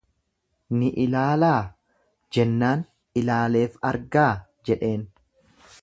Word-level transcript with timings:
Ni 0.77 0.87
ilaalaa? 1.03 1.59
Jennaan, 2.37 2.83
ilaaleef 3.23 3.79
argaa? 3.91 4.29
jedheen. 4.71 5.07